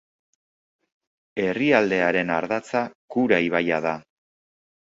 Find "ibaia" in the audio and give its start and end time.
3.51-3.81